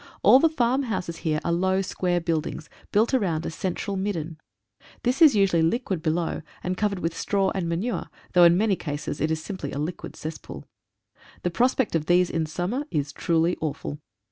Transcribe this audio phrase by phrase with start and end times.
[0.23, 4.39] All the farm houses here are low, square buildings, built round a central "midden."
[5.03, 9.21] This is usually liquid below, and covered with straw and manure, though in many cases
[9.21, 10.65] it is just simply a liquid cesspool.
[11.43, 13.99] The prospect of these in summer is truly awful.